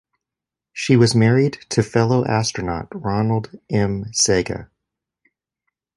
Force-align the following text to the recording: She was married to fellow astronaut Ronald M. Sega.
She 0.73 0.95
was 0.95 1.13
married 1.13 1.59
to 1.69 1.83
fellow 1.83 2.25
astronaut 2.25 2.87
Ronald 2.91 3.51
M. 3.69 4.05
Sega. 4.05 4.69